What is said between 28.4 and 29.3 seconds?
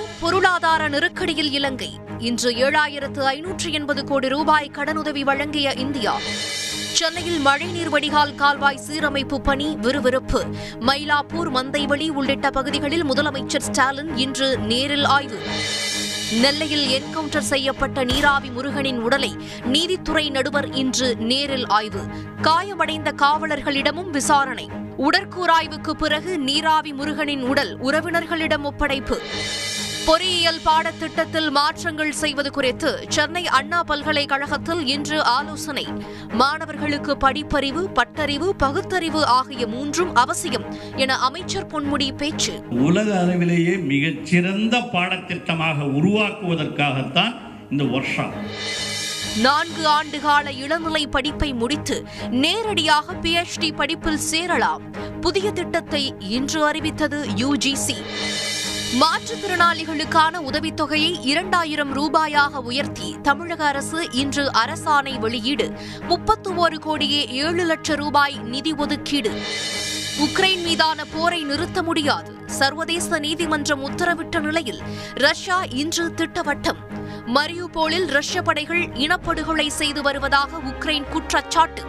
ஒப்படைப்பு.